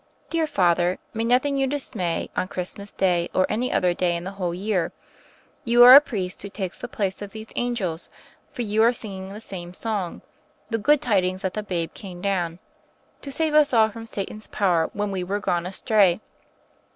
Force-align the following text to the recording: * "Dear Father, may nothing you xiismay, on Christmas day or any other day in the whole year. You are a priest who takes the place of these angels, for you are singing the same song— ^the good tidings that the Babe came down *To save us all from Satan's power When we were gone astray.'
* 0.17 0.29
"Dear 0.31 0.47
Father, 0.47 0.97
may 1.13 1.23
nothing 1.23 1.57
you 1.57 1.67
xiismay, 1.67 2.29
on 2.35 2.47
Christmas 2.47 2.91
day 2.91 3.29
or 3.35 3.45
any 3.49 3.71
other 3.71 3.93
day 3.93 4.15
in 4.15 4.23
the 4.23 4.31
whole 4.31 4.51
year. 4.55 4.91
You 5.63 5.83
are 5.83 5.93
a 5.93 6.01
priest 6.01 6.41
who 6.41 6.49
takes 6.49 6.79
the 6.81 6.87
place 6.87 7.21
of 7.21 7.29
these 7.29 7.53
angels, 7.55 8.09
for 8.51 8.63
you 8.63 8.81
are 8.81 8.93
singing 8.93 9.29
the 9.29 9.39
same 9.39 9.75
song— 9.75 10.23
^the 10.71 10.81
good 10.81 11.01
tidings 11.03 11.43
that 11.43 11.53
the 11.53 11.61
Babe 11.61 11.93
came 11.93 12.19
down 12.19 12.57
*To 13.21 13.31
save 13.31 13.53
us 13.53 13.73
all 13.73 13.91
from 13.91 14.07
Satan's 14.07 14.47
power 14.47 14.89
When 14.91 15.11
we 15.11 15.23
were 15.23 15.37
gone 15.39 15.67
astray.' 15.67 16.19